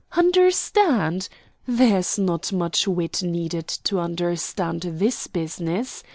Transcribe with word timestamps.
"Understand! 0.13 1.29
There's 1.67 2.17
not 2.17 2.51
much 2.51 2.87
wit 2.87 3.21
needed 3.21 3.67
to 3.67 3.99
understand 3.99 4.81
this 4.81 5.27
business. 5.27 6.01